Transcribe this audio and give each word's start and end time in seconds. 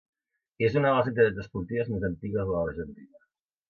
És 0.67 0.77
una 0.81 0.93
de 0.93 0.95
les 0.95 1.11
entitats 1.13 1.43
esportives 1.45 1.95
més 1.95 2.09
antigues 2.13 2.43
de 2.53 2.61
l'Argentina. 2.61 3.27